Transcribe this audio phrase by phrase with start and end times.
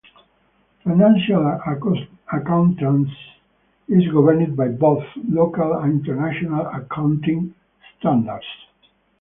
[0.81, 1.45] Financial
[2.33, 3.13] accountancy
[3.87, 7.53] is governed by both local and international accounting
[7.99, 8.43] standards.